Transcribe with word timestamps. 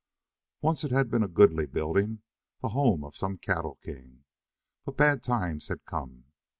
Once 0.63 0.83
it 0.83 0.89
had 0.89 1.11
been 1.11 1.21
a 1.21 1.27
goodly 1.27 1.67
building, 1.67 2.23
the 2.61 2.69
home 2.69 3.03
of 3.03 3.15
some 3.15 3.37
cattle 3.37 3.77
king. 3.83 4.23
But 4.83 4.97
bad 4.97 5.21
times 5.21 5.67
had 5.67 5.85
come. 5.85 6.23